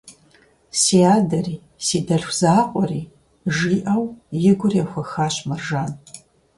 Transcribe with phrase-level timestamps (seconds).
[0.79, 1.55] Си адэри,
[1.85, 3.11] си дэлъху закъуэри,–
[3.55, 4.03] жиӏэу,
[4.49, 5.91] и гур ехуэхащ Мэржан.